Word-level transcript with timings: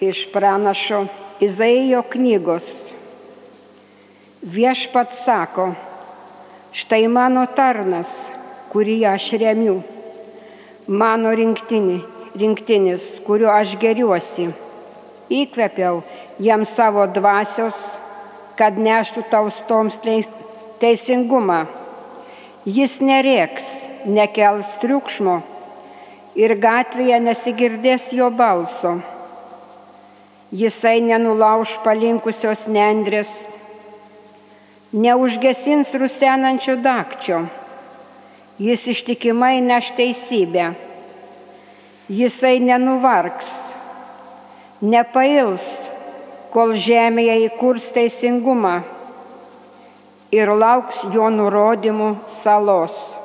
Iš 0.00 0.28
pranašo 0.32 1.06
Izaijo 1.40 2.02
knygos. 2.02 2.92
Viešpat 4.42 5.10
sako, 5.14 5.72
štai 6.70 7.08
mano 7.10 7.42
tarnas, 7.50 8.12
kurį 8.70 8.94
aš 9.10 9.26
remiu, 9.42 9.80
mano 10.86 11.34
rinktinį, 11.34 11.98
rinktinis, 12.38 13.08
kuriuo 13.26 13.50
aš 13.50 13.74
geriuosi. 13.82 14.46
Įkvėpiau 15.34 16.04
jam 16.38 16.62
savo 16.62 17.10
dvasios, 17.10 17.98
kad 18.54 18.78
neštų 18.78 19.26
taustoms 19.34 19.98
teisingumą. 20.78 21.64
Jis 22.62 23.00
nerėks, 23.02 23.68
nekels 24.06 24.76
triukšmo 24.78 25.40
ir 26.38 26.54
gatvėje 26.62 27.24
nesigirdės 27.26 28.12
jo 28.14 28.30
balso. 28.30 29.00
Jisai 30.48 31.02
nenulauž 31.04 31.74
palinkusios 31.84 32.70
nendrės, 32.72 33.44
neužgesins 34.96 35.92
rusenančio 36.00 36.78
dakčio. 36.80 37.42
Jis 38.56 38.86
ištikimai 38.88 39.60
neš 39.60 39.92
teisybę. 39.98 40.70
Jisai 42.08 42.56
nenuvargs, 42.64 43.74
nepails, 44.80 45.92
kol 46.48 46.72
žemėje 46.72 47.34
įkurs 47.50 47.90
teisingumą 47.92 48.78
ir 50.32 50.48
lauks 50.48 51.04
jo 51.12 51.28
nurodymų 51.28 52.14
salos. 52.24 53.18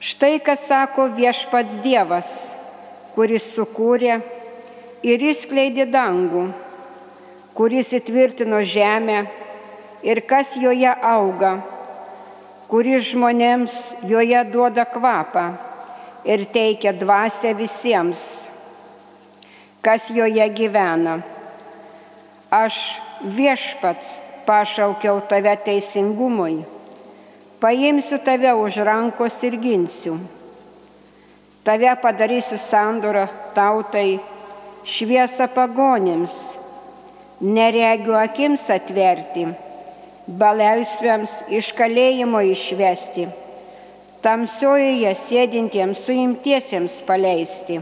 Štai 0.00 0.38
kas 0.40 0.64
sako 0.68 1.10
viešpats 1.12 1.76
Dievas, 1.84 2.30
kuris 3.12 3.52
sukūrė 3.52 4.22
ir 5.04 5.24
įskleidė 5.30 5.84
dangų, 5.92 6.46
kuris 7.54 7.92
įtvirtino 7.98 8.62
žemę 8.64 9.20
ir 10.02 10.22
kas 10.28 10.54
joje 10.56 10.90
auga, 10.90 11.58
kuris 12.72 13.12
žmonėms 13.12 13.76
joje 14.08 14.40
duoda 14.50 14.86
kvapą 14.88 15.44
ir 16.24 16.48
teikia 16.48 16.94
dvasę 16.96 17.52
visiems, 17.54 18.24
kas 19.84 20.08
joje 20.10 20.48
gyvena 20.56 21.20
aš 22.54 23.00
viešpats 23.20 24.22
pašaukiau 24.46 25.18
tave 25.26 25.56
teisingumui, 25.66 26.62
paimsiu 27.58 28.20
tave 28.22 28.52
už 28.54 28.78
rankos 28.86 29.42
ir 29.42 29.58
ginsiu. 29.58 30.18
Tave 31.64 31.90
padarysiu 31.96 32.58
sandorą 32.60 33.24
tautai, 33.56 34.20
šviesą 34.84 35.48
pagonėms, 35.54 36.34
neregiu 37.40 38.14
akims 38.20 38.66
atverti, 38.72 39.46
balaisviams 40.28 41.38
iš 41.48 41.72
kalėjimo 41.76 42.42
išvesti, 42.52 43.26
tamsiojoje 44.24 45.14
sėdintiems 45.24 46.04
suimtiesiems 46.06 47.00
paleisti. 47.08 47.80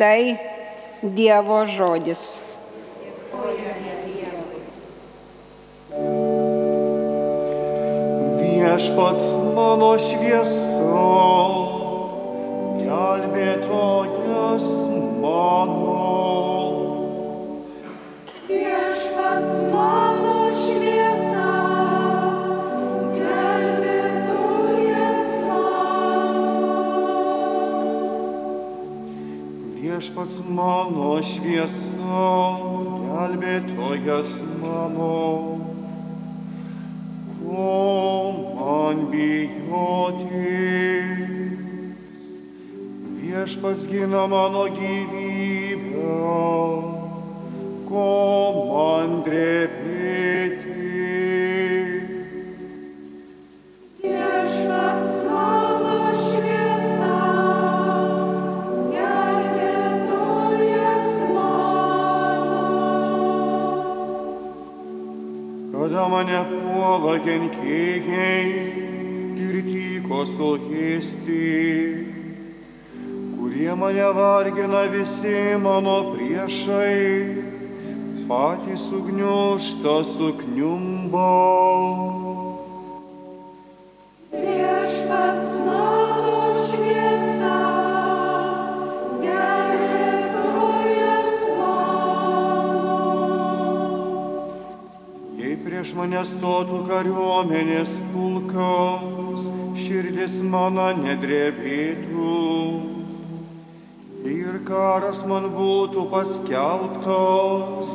Tai 0.00 0.20
Dievo 1.04 1.60
žodis. 1.68 2.22
Viešpats 8.40 9.26
mano 9.54 9.92
šviesa, 10.00 10.88
gelbėtojas 12.80 14.66
mano. 14.88 14.93
Viešpats 29.84 30.42
mano 30.52 31.16
šviesa, 31.24 32.08
gelbėtojas 33.08 34.34
mano. 34.60 35.12
Ko 37.40 37.72
man 38.58 39.06
bijotis? 39.12 40.53
Viešpats 43.44 43.84
gina 43.92 44.24
mano 44.26 44.64
gyvybę, 44.72 46.00
ko 47.84 48.04
man 48.72 49.20
drebėti? 49.20 50.72
Kada 65.68 66.08
mane 66.08 66.40
puola 66.48 67.20
kenkėjai 67.28 68.40
ir 69.36 69.54
tyko 69.68 70.24
sulkėsti, 70.32 71.44
kurie 73.54 73.74
mane 73.74 74.02
vargina 74.02 74.82
visi 74.82 75.56
mano 75.62 76.12
priešai, 76.12 77.36
patys 78.28 78.90
ugniušta. 78.90 80.02
Jei 95.38 95.56
prieš 95.62 95.94
mane 95.94 96.24
stotų 96.26 96.82
kariuomenės 96.90 98.00
pulkas, 98.10 99.46
širdis 99.78 100.42
mano 100.42 100.90
nedrebėtų. 100.98 102.13
Karas 104.64 105.18
man 105.28 105.50
būtų 105.52 106.06
paskelbtos, 106.08 107.90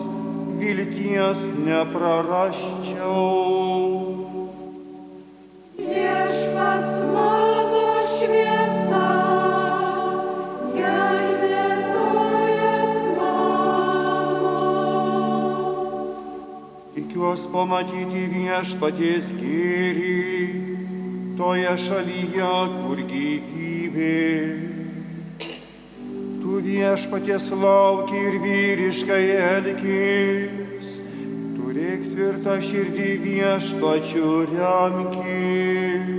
vilties 0.60 1.40
neprarasčiau. 1.66 3.24
Viešpats 5.80 7.00
mano 7.16 7.88
šviesa, 8.12 9.02
gelbėtojas 10.78 11.98
mano. 13.18 14.54
Tikiuos 16.94 17.50
pamatyti 17.50 18.28
viešpaties 18.38 19.34
gėrį 19.42 20.18
toje 21.42 21.74
šalyje, 21.90 22.58
kur 22.78 23.08
gyvybė. 23.10 24.69
Tu 26.60 26.66
viešpaties 26.66 27.46
lauki 27.56 28.18
ir 28.20 28.34
vyriškai 28.44 29.22
elgis, 29.32 30.98
turėk 31.56 32.04
tvirtą 32.12 32.58
širdį 32.68 33.12
viešpačių 33.24 34.32
remkis. 34.52 36.19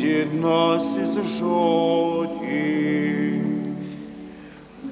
Amžinasis 0.00 1.12
žodį. 1.36 2.60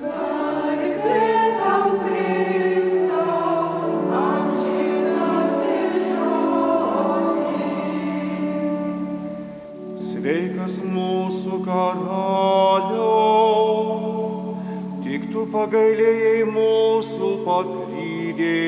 Garbė 0.01 1.23
tau, 1.57 1.97
Kristau, 2.03 3.65
amžinasis 4.21 5.97
žodis. 6.13 7.73
Sveikas 10.11 10.77
mūsų 10.85 11.65
karaliau, 11.65 13.09
tik 15.05 15.23
tu 15.33 15.49
pagailėjai 15.49 16.45
mūsų 16.53 17.29
paklydėlių. 17.49 18.68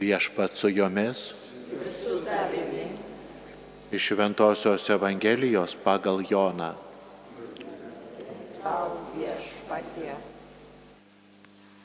Viešpat 0.00 0.54
su 0.54 0.68
jomis. 0.68 1.30
Iš 3.92 4.02
Šventojios 4.02 4.90
Evangelijos 4.90 5.76
pagal 5.84 6.22
Joną. 6.30 6.72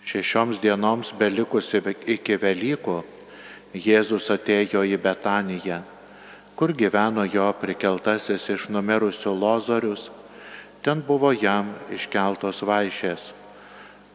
Šešioms 0.05 0.57
dienoms 0.57 1.11
belikusi 1.13 1.81
iki 2.09 2.37
Velykų, 2.41 2.95
Jėzus 3.77 4.31
atėjo 4.33 4.81
į 4.81 4.97
Betaniją, 4.97 5.83
kur 6.57 6.73
gyveno 6.73 7.27
jo 7.29 7.45
prikeltasis 7.61 8.47
iš 8.49 8.69
numirusių 8.73 9.35
lozorius, 9.37 10.07
ten 10.81 11.03
buvo 11.05 11.29
jam 11.29 11.69
iškeltos 11.93 12.63
vaišės. 12.65 13.29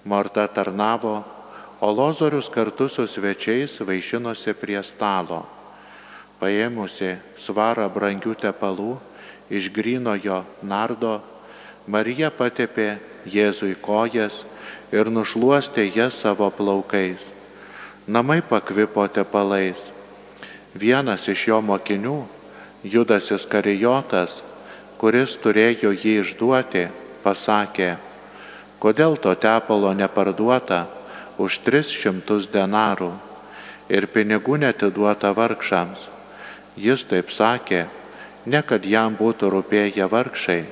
Morta 0.04 0.48
tarnavo, 0.50 1.22
o 1.84 1.92
lozorius 1.92 2.48
kartu 2.48 2.88
su 2.88 3.04
svečiais 3.06 3.76
vaišinosi 3.84 4.54
prie 4.56 4.80
stalo. 4.80 5.42
Paėmusi 6.40 7.10
svarą 7.36 7.90
brangių 7.92 8.32
tepalų 8.40 8.94
iš 9.52 9.68
grinojo 9.68 10.38
nardo, 10.64 11.18
Marija 11.84 12.30
patepė 12.32 12.96
Jėzui 13.28 13.76
kojas 13.76 14.40
ir 14.96 15.12
nušluostė 15.12 15.84
jas 15.92 16.22
savo 16.24 16.48
plaukais. 16.48 17.20
Namai 18.08 18.40
pakvipo 18.40 19.04
tepalais. 19.04 19.76
Vienas 20.72 21.28
iš 21.28 21.50
jo 21.52 21.60
mokinių, 21.60 22.16
Judas 22.80 23.28
Iskarijotas, 23.28 24.40
kuris 24.96 25.36
turėjo 25.36 25.92
jį 25.92 26.18
išduoti, 26.24 26.88
pasakė, 27.20 27.94
kodėl 28.80 29.20
to 29.20 29.36
tepalo 29.36 29.92
neparduota 29.92 30.86
už 31.38 31.60
300 31.66 32.50
denarų 32.52 33.12
ir 33.88 34.06
pinigų 34.06 34.58
netiduota 34.62 35.32
vargšams. 35.34 36.08
Jis 36.76 37.04
taip 37.06 37.30
sakė, 37.30 37.84
ne 38.46 38.62
kad 38.62 38.84
jam 38.86 39.14
būtų 39.16 39.50
rūpėję 39.54 40.08
vargšai, 40.10 40.64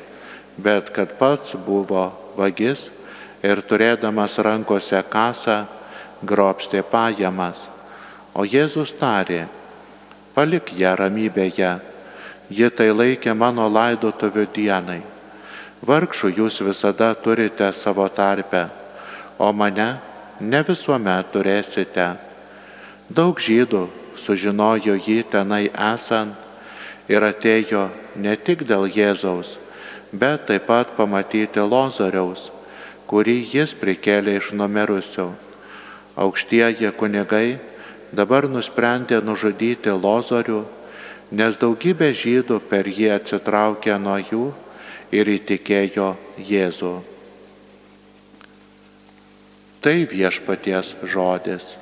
bet 0.58 0.90
kad 0.94 1.14
pats 1.18 1.54
buvo 1.66 2.10
vagis 2.36 2.88
ir 3.42 3.62
turėdamas 3.62 4.38
rankose 4.38 5.02
kasą, 5.02 5.64
grobstė 6.22 6.82
pajamas. 6.82 7.66
O 8.34 8.46
Jėzus 8.48 8.94
tarė, 8.96 9.46
palik 10.34 10.72
ją 10.78 10.94
ramybėje, 10.96 11.72
ji 12.48 12.68
tai 12.70 12.88
laikė 12.92 13.34
mano 13.36 13.66
laidotuvių 13.68 14.46
dienai. 14.54 15.02
Vargšų 15.82 16.30
jūs 16.38 16.60
visada 16.62 17.10
turite 17.18 17.72
savo 17.74 18.06
tarpę, 18.08 18.68
o 19.38 19.50
mane 19.52 19.90
ne 20.42 20.60
visuomet 20.66 21.30
turėsite. 21.32 22.12
Daug 23.12 23.38
žydų 23.38 23.86
sužinojo 24.18 24.96
jį 24.98 25.22
tenai 25.30 25.66
esant 25.70 27.10
ir 27.10 27.24
atėjo 27.26 27.88
ne 28.16 28.34
tik 28.36 28.64
dėl 28.68 28.88
Jėzaus, 28.90 29.56
bet 30.12 30.46
taip 30.48 30.66
pat 30.68 30.94
pamatyti 30.96 31.62
Lozoriaus, 31.62 32.50
kurį 33.10 33.38
jis 33.54 33.74
prikėlė 33.78 34.38
iš 34.40 34.52
numirusių. 34.58 35.28
Aukštieji 36.22 36.90
kunigai 36.98 37.58
dabar 38.12 38.48
nusprendė 38.48 39.22
nužudyti 39.24 39.94
Lozorių, 39.94 40.64
nes 41.32 41.56
daugybė 41.56 42.12
žydų 42.12 42.60
per 42.68 42.88
jį 42.88 43.14
atsitraukė 43.16 43.96
nuo 44.00 44.18
jų 44.20 44.50
ir 45.12 45.32
įtikėjo 45.38 46.12
Jėzų. 46.36 47.11
Tai 49.82 50.06
viešpaties 50.06 50.94
žodis. 51.02 51.74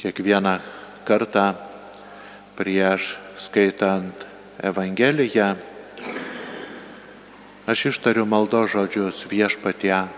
Kiekvieną 0.00 0.56
kartą 1.04 1.52
prieš 2.56 3.20
skaitant 3.36 4.16
Evangeliją 4.64 5.52
aš 7.68 7.92
ištariu 7.92 8.24
maldo 8.24 8.64
žodžius 8.64 9.28
viešpatie, 9.28 10.08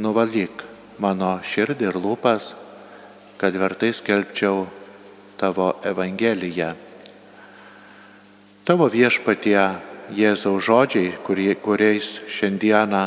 nuvalyk 0.00 0.64
mano 0.96 1.36
širdį 1.44 1.92
ir 1.92 2.00
lūpas, 2.00 2.54
kad 3.44 3.52
vertai 3.60 3.92
skelbčiau 3.92 4.64
tavo 5.36 5.74
Evangeliją. 5.84 6.70
Tavo 8.64 8.86
viešpatie 8.88 9.60
Jėzaus 10.16 10.64
žodžiai, 10.64 11.10
kurie, 11.20 11.52
kuriais 11.52 12.22
šiandieną 12.24 13.02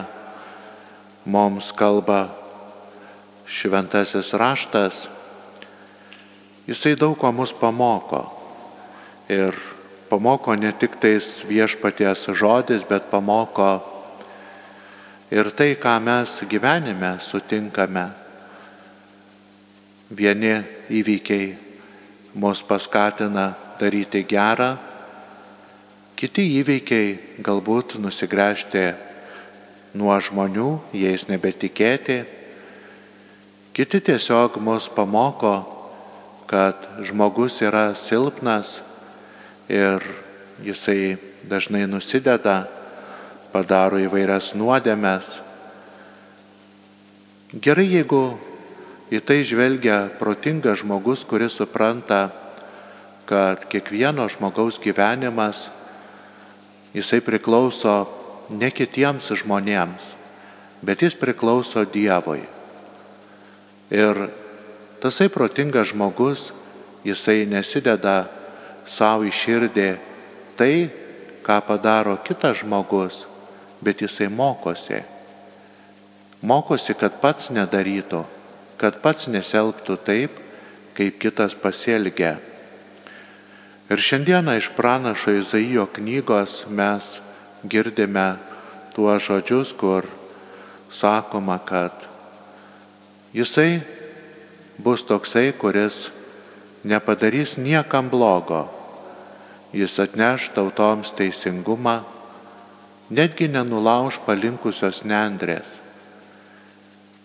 mums 1.25 1.71
kalba 1.73 2.27
šventasis 3.49 4.29
raštas, 4.37 5.07
Jisai 6.69 6.93
daug 6.99 7.17
ko 7.17 7.31
mus 7.33 7.55
pamoko. 7.55 8.21
Ir 9.33 9.57
pamoko 10.11 10.53
ne 10.53 10.69
tik 10.69 10.99
tais 11.01 11.41
viešpaties 11.49 12.29
žodis, 12.37 12.85
bet 12.85 13.09
pamoko 13.09 13.81
ir 15.33 15.49
tai, 15.49 15.73
ką 15.81 15.97
mes 15.97 16.43
gyvenime 16.45 17.15
sutinkame. 17.23 18.26
Vieni 20.09 20.63
įvykiai 20.89 21.55
mus 22.39 22.63
paskatina 22.63 23.51
daryti 23.79 24.23
gerą, 24.23 24.75
kiti 26.15 26.45
įvykiai 26.61 27.41
galbūt 27.43 27.97
nusigręžti 27.99 28.85
nuo 29.97 30.15
žmonių, 30.21 30.69
jais 30.95 31.27
nebetikėti, 31.27 32.21
kiti 33.75 34.03
tiesiog 34.11 34.61
mus 34.63 34.87
pamoko 34.89 35.77
kad 36.47 36.75
žmogus 37.03 37.59
yra 37.61 37.91
silpnas 37.95 38.79
ir 39.67 39.99
jisai 40.63 41.19
dažnai 41.43 41.83
nusideda, 41.91 42.63
padaro 43.51 43.99
įvairias 43.99 44.53
nuodėmes. 44.55 45.27
Gerai, 47.51 47.87
jeigu 47.91 48.39
į 49.11 49.21
tai 49.23 49.41
žvelgia 49.47 50.07
protingas 50.19 50.81
žmogus, 50.83 51.23
kuris 51.27 51.55
supranta, 51.59 52.27
kad 53.27 53.63
kiekvieno 53.67 54.27
žmogaus 54.31 54.79
gyvenimas, 54.79 55.67
jisai 56.95 57.19
priklauso 57.23 58.07
ne 58.49 58.71
kitiems 58.71 59.27
žmonėms, 59.43 60.11
bet 60.83 61.03
jis 61.03 61.15
priklauso 61.19 61.83
Dievui. 61.87 62.43
Ir 63.91 64.27
Tasai 64.97 65.29
protingas 65.29 65.93
žmogus, 65.93 66.51
jisai 67.05 67.45
nesideda 67.45 68.25
savo 68.89 69.27
į 69.29 69.33
širdį 69.33 69.89
tai, 70.57 70.89
ką 71.45 71.57
padaro 71.67 72.15
kitas 72.25 72.63
žmogus, 72.63 73.27
bet 73.77 74.01
jisai 74.01 74.31
mokosi. 74.33 75.03
Mokosi, 76.41 76.95
kad 76.97 77.21
pats 77.21 77.51
nedarytų, 77.53 78.23
kad 78.77 79.01
pats 79.01 79.27
neselgtų 79.31 79.97
taip, 80.05 80.37
kaip 80.97 81.17
kitas 81.21 81.55
pasielgia. 81.57 82.37
Ir 83.87 84.01
šiandieną 84.03 84.57
iš 84.59 84.71
pranašo 84.75 85.31
Izaijo 85.37 85.85
knygos 85.95 86.65
mes 86.67 87.19
girdime 87.63 88.35
tuos 88.95 89.23
žodžius, 89.29 89.71
kur 89.77 90.05
sakoma, 90.91 91.59
kad 91.63 91.93
jisai 93.33 93.81
bus 94.77 95.05
toksai, 95.07 95.53
kuris 95.53 96.09
nepadarys 96.83 97.57
niekam 97.57 98.09
blogo. 98.09 98.67
Jis 99.73 99.99
atneš 99.99 100.49
tautoms 100.55 101.11
teisingumą, 101.11 102.01
netgi 103.11 103.47
nenulauž 103.51 104.19
palinkusios 104.25 105.03
nendrės. 105.03 105.67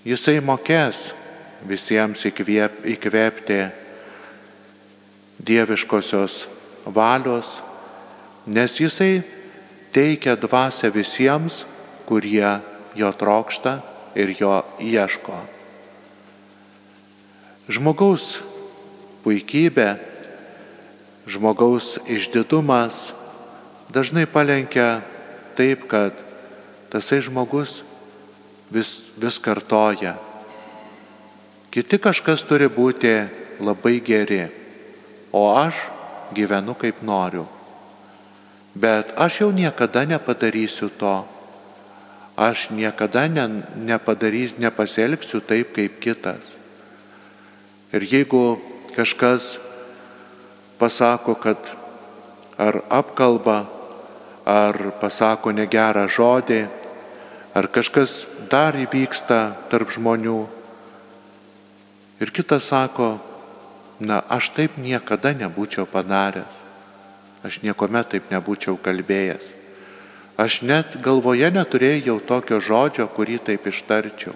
Jisai 0.02 0.40
mokės 0.42 1.12
visiems 1.68 2.24
įkvėp, 2.28 2.82
įkvėpti 2.94 3.60
dieviškosios 5.42 6.46
valios, 6.86 7.58
nes 8.46 8.78
jisai 8.80 9.22
teikia 9.94 10.36
dvasę 10.36 10.90
visiems, 10.94 11.62
kurie 12.06 12.58
jo 12.98 13.10
trokšta 13.12 13.78
ir 14.18 14.34
jo 14.38 14.60
ieško. 14.82 15.36
Žmogaus 17.72 18.42
puikybė, 19.22 19.94
žmogaus 21.30 21.94
išdidumas 22.10 23.12
dažnai 23.92 24.26
palenkia 24.26 25.00
taip, 25.56 25.86
kad 25.86 26.16
tasai 26.90 27.22
žmogus 27.22 27.82
vis, 28.72 29.12
vis 29.16 29.38
kartoja. 29.38 30.16
Kiti 31.72 31.96
kažkas 31.96 32.42
turi 32.44 32.66
būti 32.68 33.08
labai 33.64 33.94
geri, 34.04 34.42
o 35.32 35.46
aš 35.56 35.78
gyvenu 36.36 36.74
kaip 36.76 37.00
noriu. 37.00 37.46
Bet 38.76 39.16
aš 39.16 39.40
jau 39.40 39.48
niekada 39.56 40.04
nepadarysiu 40.04 40.90
to. 41.00 41.14
Aš 42.36 42.68
niekada 42.76 43.24
ne, 43.28 43.64
nepadarysiu, 43.88 44.60
nepasielgsiu 44.60 45.40
taip 45.40 45.72
kaip 45.72 45.96
kitas. 45.96 46.52
Ir 47.92 48.04
jeigu 48.04 48.60
kažkas 48.92 49.56
pasako, 50.76 51.40
kad 51.40 51.56
ar 52.60 52.84
apkalba, 52.92 53.64
ar 54.44 54.92
pasako 55.00 55.56
negerą 55.56 56.04
žodį, 56.04 56.64
ar 57.56 57.68
kažkas 57.72 58.26
dar 58.52 58.76
įvyksta 58.76 59.68
tarp 59.72 59.92
žmonių, 59.92 60.40
Ir 62.22 62.30
kitas 62.30 62.68
sako, 62.70 63.16
na, 63.98 64.20
aš 64.30 64.52
taip 64.54 64.78
niekada 64.78 65.34
nebūčiau 65.34 65.88
padaręs. 65.90 66.60
Aš 67.42 67.58
niekuomet 67.66 68.14
taip 68.14 68.30
nebūčiau 68.30 68.78
kalbėjęs. 68.78 69.48
Aš 70.38 70.62
net 70.62 70.94
galvoje 71.02 71.50
neturėjau 71.50 72.20
tokio 72.22 72.60
žodžio, 72.62 73.08
kurį 73.10 73.40
taip 73.50 73.66
ištarčiau. 73.66 74.34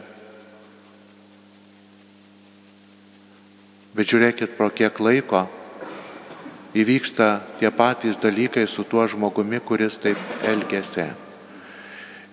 Bet 3.96 4.10
žiūrėkit, 4.10 4.58
pro 4.58 4.68
kiek 4.68 4.98
laiko 5.00 5.46
įvyksta 6.76 7.40
tie 7.62 7.70
patys 7.72 8.18
dalykai 8.20 8.66
su 8.68 8.84
tuo 8.84 9.06
žmogumi, 9.08 9.62
kuris 9.64 9.96
taip 10.02 10.18
elgėsi. 10.44 11.06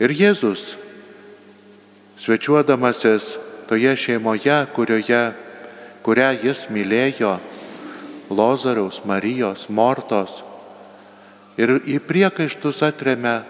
Ir 0.04 0.12
Jėzus, 0.12 0.74
svečiuodamasis 2.20 3.38
toje 3.70 3.96
šeimoje, 3.96 4.58
kurioje 4.76 5.22
kurią 6.04 6.34
jis 6.44 6.68
mylėjo, 6.74 7.38
Lozariaus, 8.34 9.02
Marijos, 9.06 9.68
Mortos. 9.70 10.42
Ir 11.60 11.78
į 11.86 12.00
priekaištus 12.02 12.82
atremė 12.86 13.42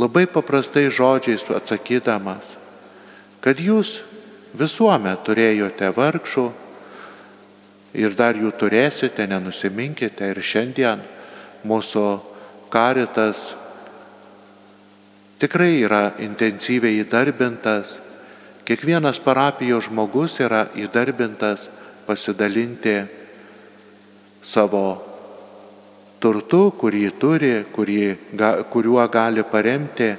labai 0.00 0.24
paprastai 0.28 0.86
žodžiais 0.92 1.44
atsakydamas, 1.52 2.44
kad 3.44 3.60
jūs 3.60 4.00
visuomet 4.56 5.20
turėjote 5.26 5.90
vargšų 5.92 6.46
ir 7.96 8.16
dar 8.16 8.36
jų 8.36 8.52
turėsite, 8.56 9.26
nenusiminkite 9.28 10.32
ir 10.32 10.40
šiandien 10.40 11.04
mūsų 11.68 12.06
karitas 12.72 13.52
tikrai 15.40 15.82
yra 15.84 16.10
intensyviai 16.22 17.02
įdarbintas 17.04 17.96
Kiekvienas 18.66 19.20
parapijos 19.22 19.86
žmogus 19.86 20.40
yra 20.42 20.64
įdarbintas 20.74 21.68
pasidalinti 22.02 22.96
savo 24.42 24.98
turtu, 26.18 26.72
kurį 26.74 27.04
turi, 27.14 27.52
kurį, 27.70 28.00
kuriuo 28.74 29.06
gali 29.06 29.46
paremti 29.46 30.10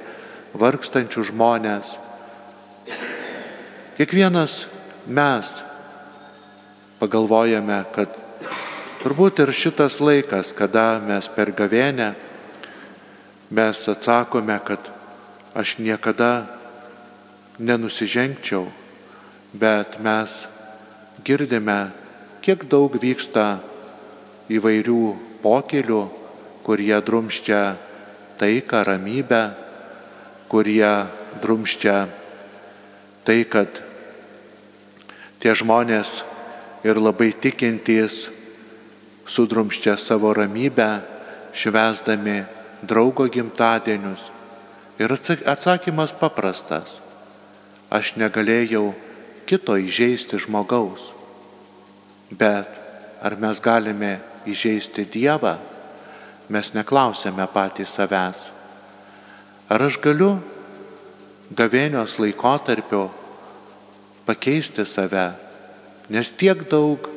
vargstančių 0.56 1.26
žmonės. 1.28 1.92
Kiekvienas 4.00 4.64
mes 5.04 5.52
pagalvojame, 7.02 7.82
kad 7.92 8.16
turbūt 9.02 9.44
ir 9.44 9.52
šitas 9.52 10.00
laikas, 10.00 10.56
kada 10.56 11.02
mes 11.04 11.28
per 11.36 11.52
gavenę, 11.52 12.14
mes 13.52 13.88
atsakome, 13.92 14.56
kad 14.64 14.88
aš 15.52 15.76
niekada 15.84 16.57
nenusižengčiau, 17.58 18.66
bet 19.52 19.98
mes 20.02 20.46
girdime, 21.26 21.90
kiek 22.42 22.64
daug 22.70 22.94
vyksta 22.94 23.58
įvairių 24.48 25.02
pokelių, 25.42 26.02
kurie 26.62 26.94
drumščia 27.02 27.62
taiką, 28.38 28.84
ramybę, 28.86 29.42
kurie 30.48 30.92
drumščia 31.42 31.96
tai, 33.26 33.42
kad 33.44 33.82
tie 35.42 35.52
žmonės 35.52 36.22
ir 36.86 37.00
labai 37.00 37.32
tikintys 37.34 38.28
sudrumščia 39.28 39.98
savo 40.00 40.32
ramybę, 40.36 41.02
švesdami 41.52 42.38
draugo 42.86 43.26
gimtadienius. 43.28 44.30
Ir 44.98 45.12
atsakymas 45.14 46.14
paprastas 46.16 46.97
aš 47.90 48.16
negalėjau 48.20 48.92
kito 49.48 49.76
įžeisti 49.80 50.40
žmogaus. 50.44 51.10
Bet 52.30 52.68
ar 53.24 53.36
mes 53.40 53.60
galime 53.64 54.18
įžeisti 54.48 55.06
Dievą, 55.08 55.56
mes 56.48 56.72
neklausėme 56.76 57.46
patys 57.52 57.96
savęs. 57.96 58.40
Ar 59.68 59.84
aš 59.84 59.98
galiu 60.00 60.36
gavėnios 61.56 62.18
laikotarpio 62.20 63.08
pakeisti 64.28 64.84
save, 64.84 65.30
nes 66.12 66.32
tiek 66.36 66.64
daug 66.68 67.08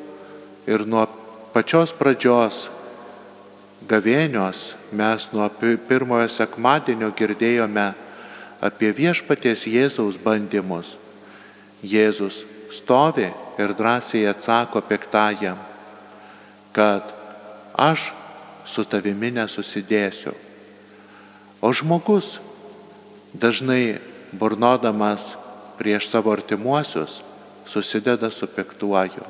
ir 0.67 0.85
nuo 0.87 1.05
pačios 1.51 1.91
pradžios 1.95 2.67
gavėnios 3.87 4.71
mes 4.95 5.27
nuo 5.33 5.47
pirmojo 5.87 6.27
sekmadienio 6.31 7.11
girdėjome, 7.17 7.91
apie 8.61 8.91
viešpaties 8.93 9.65
Jėzaus 9.65 10.19
bandymus. 10.21 10.93
Jėzus 11.81 12.43
stovi 12.71 13.27
ir 13.57 13.73
drąsiai 13.73 14.27
atsako 14.29 14.83
piktajam, 14.85 15.57
kad 16.71 17.09
aš 17.73 18.11
su 18.69 18.85
tavimi 18.85 19.31
nesusidėsiu. 19.33 20.35
O 21.61 21.73
žmogus 21.73 22.37
dažnai 23.33 23.97
burnodamas 24.31 25.33
prieš 25.81 26.07
savo 26.13 26.31
artimuosius 26.31 27.19
susideda 27.65 28.31
su 28.31 28.47
piktuoju. 28.47 29.25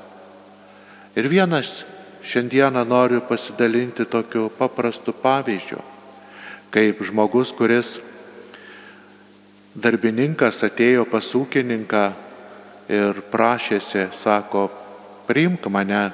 Ir 1.15 1.27
vienas 1.27 1.81
šiandieną 2.23 2.83
noriu 2.87 3.21
pasidalinti 3.21 4.05
tokiu 4.05 4.49
paprastu 4.49 5.13
pavyzdžiu, 5.13 5.79
kaip 6.71 7.01
žmogus, 7.03 7.51
kuris 7.51 7.99
darbininkas 9.75 10.59
atėjo 10.67 11.05
pas 11.07 11.27
ūkininką 11.35 12.03
ir 12.91 13.21
prašėsi, 13.31 14.09
sako, 14.15 14.67
priimk 15.27 15.67
mane, 15.71 16.09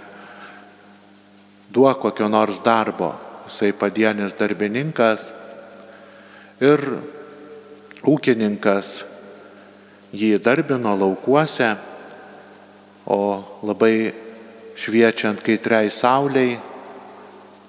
duok 1.73 2.01
kokio 2.05 2.29
nors 2.29 2.61
darbo. 2.65 3.15
Jisai 3.47 3.71
padienis 3.73 4.35
darbininkas 4.37 5.29
ir 6.61 6.81
ūkininkas 8.03 8.89
jį 10.11 10.35
darbino 10.43 10.93
laukuose, 10.99 11.75
o 13.07 13.19
labai 13.63 14.11
šviečiant 14.77 15.39
kaitriai 15.41 15.87
sauliai, 15.89 16.57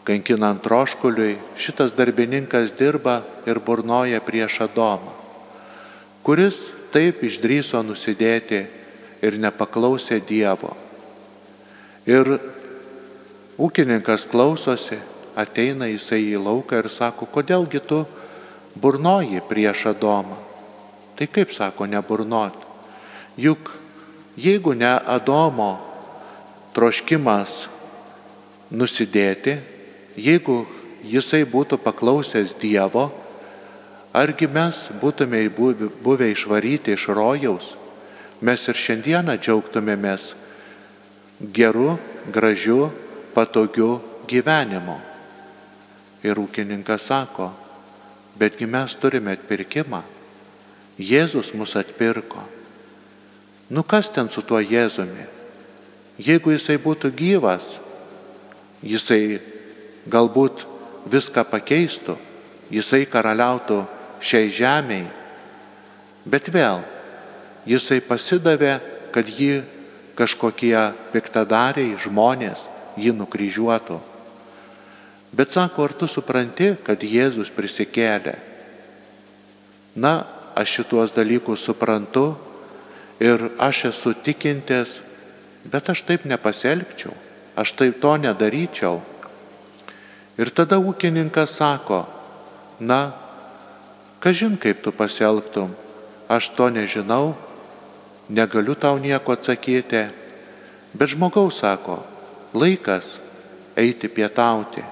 kankinant 0.05 0.61
troškuliui, 0.65 1.37
šitas 1.57 1.95
darbininkas 1.95 2.75
dirba 2.77 3.21
ir 3.47 3.63
burnoja 3.63 4.19
prieš 4.25 4.65
Adomą 4.67 5.18
kuris 6.29 6.67
taip 6.93 7.23
išdryso 7.25 7.81
nusidėti 7.81 8.59
ir 9.25 9.37
nepaklausė 9.41 10.19
Dievo. 10.21 10.75
Ir 12.05 12.35
ūkininkas 13.57 14.27
klausosi, 14.29 14.99
ateina 15.33 15.89
jisai 15.89 16.27
į 16.29 16.43
lauką 16.45 16.83
ir 16.83 16.91
sako, 16.93 17.25
kodėlgi 17.33 17.81
tu 17.81 18.03
burnoji 18.77 19.41
prieš 19.49 19.87
Adomą. 19.95 20.37
Tai 21.17 21.31
kaip 21.33 21.49
sako, 21.57 21.89
neburnot. 21.89 22.61
Juk 23.41 23.73
jeigu 24.37 24.77
ne 24.77 24.91
Adomo 25.09 25.79
troškimas 26.77 27.71
nusidėti, 28.69 29.57
jeigu 30.13 30.61
jisai 31.09 31.47
būtų 31.49 31.81
paklausęs 31.81 32.53
Dievo, 32.61 33.09
Argi 34.19 34.49
mes 34.51 34.89
būtume 34.99 35.45
buvę 35.55 36.27
išvaryti 36.33 36.97
iš 36.97 37.07
rojaus, 37.15 37.69
mes 38.43 38.65
ir 38.67 38.75
šiandieną 38.75 39.37
džiaugtumėmės 39.39 40.33
geru, 41.55 41.99
gražiu, 42.35 42.89
patogiu 43.35 44.01
gyvenimu. 44.27 44.97
Ir 46.27 46.41
ūkininkas 46.43 47.07
sako, 47.13 47.53
betgi 48.39 48.67
mes 48.67 48.97
turime 48.99 49.37
atpirkimą. 49.39 50.03
Jėzus 50.99 51.53
mus 51.55 51.77
atpirko. 51.79 52.43
Nu 53.71 53.85
kas 53.87 54.11
ten 54.11 54.27
su 54.27 54.43
tuo 54.43 54.59
Jėzumi? 54.59 55.29
Jeigu 56.19 56.51
jisai 56.51 56.75
būtų 56.83 57.13
gyvas, 57.15 57.69
jisai 58.83 59.39
galbūt 60.11 60.65
viską 61.07 61.45
pakeistų, 61.47 62.17
jisai 62.75 63.05
karaliautų 63.07 63.85
šiai 64.21 64.51
žemiai, 64.53 65.07
bet 66.29 66.51
vėl 66.53 66.83
jisai 67.69 68.01
pasidavė, 68.05 68.79
kad 69.13 69.29
jį 69.29 69.63
kažkokie 70.19 70.77
piktadariai 71.13 71.97
žmonės 72.03 72.65
jį 72.99 73.15
nukryžiuotų. 73.17 73.99
Bet 75.33 75.53
sako, 75.53 75.85
ar 75.85 75.93
tu 75.93 76.09
supranti, 76.09 76.73
kad 76.83 77.03
Jėzus 77.05 77.53
prisikėlė? 77.53 78.35
Na, 79.99 80.25
aš 80.57 80.79
šituos 80.79 81.13
dalykus 81.15 81.63
suprantu 81.69 82.33
ir 83.21 83.51
aš 83.61 83.89
esu 83.93 84.15
tikintis, 84.17 84.99
bet 85.69 85.91
aš 85.93 86.03
taip 86.09 86.25
nepasielgčiau, 86.25 87.13
aš 87.59 87.75
taip 87.77 88.01
to 88.01 88.17
nedaryčiau. 88.17 89.03
Ir 90.39 90.51
tada 90.55 90.79
ūkininkas 90.79 91.59
sako, 91.59 92.07
na, 92.81 93.11
kažin 94.21 94.57
kaip 94.61 94.83
tu 94.83 94.93
pasielgtum, 94.93 95.73
aš 96.29 96.51
to 96.57 96.69
nežinau, 96.69 97.35
negaliu 98.29 98.75
tau 98.75 98.99
nieko 98.99 99.33
atsakyti, 99.33 100.09
bet 100.93 101.15
žmogaus 101.15 101.61
sako, 101.61 102.03
laikas 102.53 103.17
eiti 103.77 104.09
pietauti. 104.09 104.85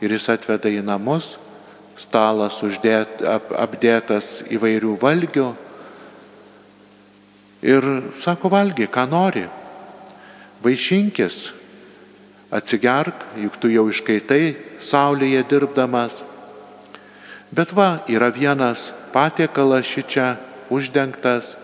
Ir 0.00 0.14
jis 0.14 0.30
atveda 0.32 0.70
į 0.72 0.80
namus, 0.84 1.34
stalas 2.00 2.62
uždėt, 2.64 3.20
ap, 3.28 3.50
apdėtas 3.52 4.40
įvairių 4.48 4.94
valgių 5.00 5.50
ir 7.60 7.84
sako, 8.16 8.48
valgy, 8.48 8.88
ką 8.88 9.04
nori, 9.10 9.44
vaišinkis, 10.64 11.52
atsigerk, 12.50 13.26
juk 13.36 13.58
tu 13.60 13.70
jau 13.70 13.86
iškaitai 13.92 14.56
saulėje 14.82 15.44
dirbdamas. 15.48 16.22
Bet 17.50 17.72
va, 17.74 17.98
yra 18.06 18.30
vienas 18.30 18.92
patiekalas 19.10 19.86
šičia 19.86 20.36
uždengtas, 20.70 21.56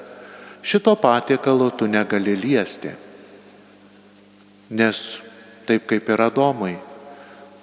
šito 0.63 0.97
patiekalo 0.99 1.71
tu 1.71 1.87
negali 1.87 2.35
liesti. 2.35 2.91
Nes 4.75 5.21
taip 5.67 5.87
kaip 5.87 6.11
yra 6.11 6.27
domai, 6.35 6.75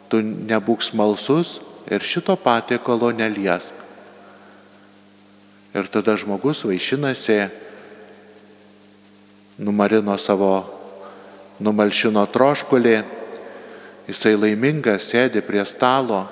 tu 0.08 0.22
nebūk 0.24 0.80
smalsus 0.86 1.58
ir 1.92 2.00
šito 2.00 2.36
patiekalo 2.40 3.12
neliesk. 3.12 3.76
Ir 5.74 5.90
tada 5.92 6.16
žmogus 6.16 6.64
vaišinasi, 6.64 7.42
numarino 9.60 10.16
savo 10.16 10.54
numalšino 11.60 12.24
troškulį, 12.32 12.96
jisai 14.08 14.34
laimingas 14.38 15.10
sėdi 15.12 15.44
prie 15.44 15.66
stalo 15.68 16.24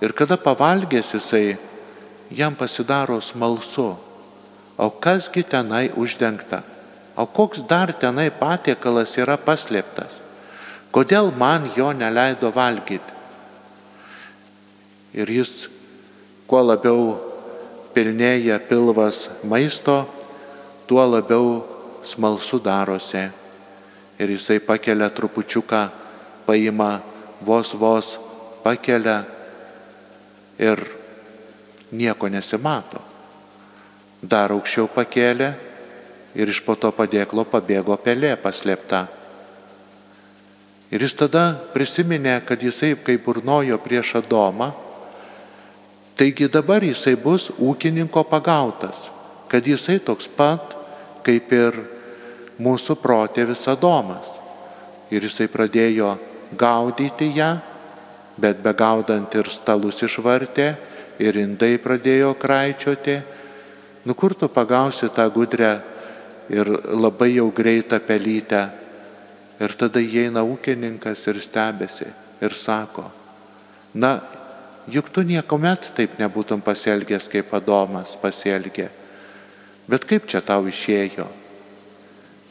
ir 0.00 0.12
kada 0.12 0.36
pavalgęs 0.36 1.12
jisai, 1.14 1.58
jam 2.30 2.54
pasidaro 2.54 3.20
smalsu, 3.20 3.96
o 4.78 4.90
kasgi 4.90 5.44
tenai 5.44 5.90
uždengta, 5.96 6.62
o 7.16 7.26
koks 7.26 7.66
dar 7.68 7.92
tenai 7.92 8.30
patiekalas 8.30 9.16
yra 9.20 9.36
paslėptas, 9.36 10.16
kodėl 10.90 11.32
man 11.36 11.68
jo 11.76 11.92
neleido 11.92 12.52
valgyti. 12.54 13.18
Ir 15.12 15.26
jis 15.26 15.68
kuo 16.46 16.62
labiau 16.62 17.18
pilnėja 17.94 18.60
pilvas 18.62 19.26
maisto, 19.42 20.06
tuo 20.86 21.02
labiau 21.06 21.60
smalsu 22.06 22.60
darosi. 22.62 23.26
Ir 24.20 24.32
jisai 24.36 24.60
pakelia 24.60 25.10
trupučiuką, 25.10 25.82
paima 26.46 27.00
vos 27.42 27.74
vos, 27.74 28.18
pakelia 28.62 29.24
ir 30.60 30.82
nieko 31.96 32.28
nesimato. 32.28 33.00
Dar 34.20 34.52
aukščiau 34.52 34.90
pakėlė 34.92 35.48
ir 36.36 36.52
iš 36.52 36.60
po 36.66 36.76
to 36.76 36.92
padėklo 36.92 37.46
pabėgo 37.48 37.96
pelė 38.04 38.34
paslėpta. 38.38 39.06
Ir 40.90 41.04
jis 41.06 41.14
tada 41.16 41.44
prisiminė, 41.72 42.40
kad 42.44 42.60
jisai 42.62 42.92
kaip 42.98 43.22
burnojo 43.24 43.78
prieš 43.80 44.16
Adomą, 44.20 44.72
taigi 46.18 46.50
dabar 46.50 46.82
jisai 46.84 47.14
bus 47.16 47.48
ūkininko 47.56 48.24
pagautas, 48.28 48.98
kad 49.48 49.66
jisai 49.66 50.00
toks 50.02 50.28
pat 50.36 50.74
kaip 51.24 51.52
ir 51.54 51.78
mūsų 52.60 52.98
protėvis 53.00 53.64
Adomas. 53.70 54.26
Ir 55.10 55.24
jisai 55.26 55.48
pradėjo 55.50 56.12
gaudyti 56.58 57.30
ją, 57.38 57.54
bet 58.40 58.62
be 58.64 58.72
gaudant 58.76 59.34
ir 59.36 59.48
stalus 59.52 60.00
išvartė, 60.02 60.72
ir 61.20 61.36
indai 61.36 61.76
pradėjo 61.80 62.32
kraičioti. 62.40 63.20
Nu 64.08 64.16
kur 64.16 64.34
tu 64.34 64.48
pagausi 64.48 65.10
tą 65.12 65.26
gudrę 65.32 65.74
ir 66.48 66.70
labai 66.96 67.34
jau 67.36 67.50
greitą 67.52 68.00
pelytę. 68.00 68.62
Ir 69.60 69.76
tada 69.76 70.00
įeina 70.00 70.40
ūkininkas 70.40 71.26
ir 71.28 71.40
stebėsi 71.44 72.08
ir 72.40 72.54
sako, 72.56 73.04
na, 73.92 74.14
juk 74.88 75.10
tu 75.12 75.20
niekuomet 75.20 75.90
taip 75.92 76.16
nebūtum 76.16 76.62
pasielgęs, 76.64 77.28
kaip 77.28 77.52
Adomas 77.52 78.16
pasielgė. 78.16 78.88
Bet 79.84 80.06
kaip 80.08 80.24
čia 80.30 80.40
tau 80.40 80.64
išėjo? 80.64 81.26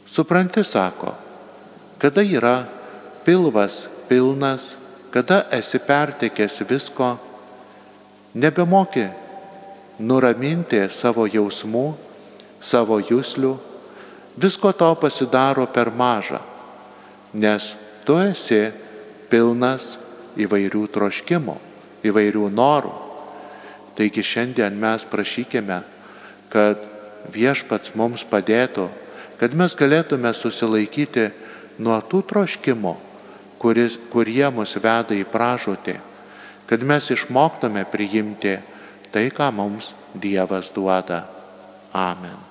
Supranti, 0.06 0.62
sako, 0.62 1.16
kada 1.98 2.22
yra 2.22 2.68
pilvas 3.26 3.88
pilnas, 4.06 4.76
kada 5.10 5.44
esi 5.52 5.78
pertikęs 5.78 6.60
visko, 6.68 7.16
nebemoki 8.34 9.06
nuraminti 9.98 10.80
savo 10.90 11.26
jausmų, 11.26 11.86
savo 12.62 13.00
jūslių, 13.02 13.52
visko 14.40 14.72
to 14.72 14.92
pasidaro 15.00 15.66
per 15.66 15.90
mažą, 15.90 16.40
nes 17.34 17.72
tu 18.06 18.16
esi 18.22 18.70
pilnas 19.30 19.96
įvairių 20.40 20.86
troškimų, 20.94 21.56
įvairių 22.06 22.46
norų. 22.54 22.94
Taigi 23.98 24.22
šiandien 24.24 24.78
mes 24.80 25.04
prašykime, 25.04 25.82
kad 26.48 26.80
viešpats 27.34 27.92
mums 27.98 28.24
padėtų 28.24 28.88
kad 29.40 29.54
mes 29.56 29.72
galėtume 29.72 30.34
susilaikyti 30.36 31.30
nuo 31.80 31.96
tų 32.04 32.20
troškimų, 32.28 32.92
kuris, 33.60 33.98
kurie 34.12 34.48
mus 34.54 34.74
veda 34.80 35.16
į 35.16 35.26
pražūtį, 35.28 35.96
kad 36.66 36.86
mes 36.86 37.10
išmoktume 37.12 37.84
priimti 37.92 38.56
tai, 39.12 39.28
ką 39.28 39.50
mums 39.52 39.94
Dievas 40.14 40.72
duoda. 40.74 41.26
Amen. 41.92 42.49